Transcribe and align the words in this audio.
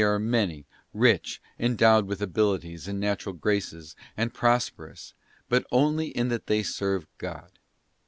are 0.03 0.17
many, 0.17 0.65
rich, 0.95 1.39
endowed 1.59 2.07
with 2.07 2.23
abilities 2.23 2.87
and 2.87 2.99
natural 2.99 3.33
graces, 3.33 3.95
and 4.17 4.33
prosperous, 4.33 5.13
but 5.47 5.63
only 5.71 6.07
in 6.07 6.29
that 6.29 6.47
they 6.47 6.63
serve 6.63 7.05
God. 7.19 7.59